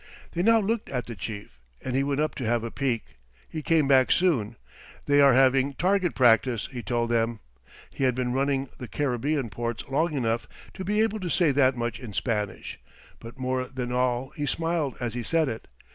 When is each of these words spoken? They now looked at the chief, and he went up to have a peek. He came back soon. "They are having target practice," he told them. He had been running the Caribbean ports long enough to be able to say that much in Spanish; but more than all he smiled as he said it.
They 0.31 0.41
now 0.41 0.59
looked 0.59 0.89
at 0.89 1.05
the 1.05 1.15
chief, 1.15 1.59
and 1.79 1.95
he 1.95 2.03
went 2.03 2.21
up 2.21 2.33
to 2.33 2.43
have 2.43 2.63
a 2.63 2.71
peek. 2.71 3.03
He 3.47 3.61
came 3.61 3.87
back 3.87 4.11
soon. 4.11 4.55
"They 5.05 5.21
are 5.21 5.33
having 5.33 5.73
target 5.75 6.15
practice," 6.15 6.67
he 6.71 6.81
told 6.81 7.11
them. 7.11 7.39
He 7.91 8.05
had 8.05 8.15
been 8.15 8.33
running 8.33 8.69
the 8.79 8.87
Caribbean 8.87 9.51
ports 9.51 9.87
long 9.87 10.13
enough 10.13 10.47
to 10.73 10.83
be 10.83 11.01
able 11.03 11.19
to 11.19 11.29
say 11.29 11.51
that 11.51 11.75
much 11.77 11.99
in 11.99 12.13
Spanish; 12.13 12.79
but 13.19 13.37
more 13.37 13.65
than 13.65 13.91
all 13.91 14.31
he 14.31 14.47
smiled 14.47 14.95
as 14.99 15.13
he 15.13 15.21
said 15.21 15.47
it. 15.47 15.67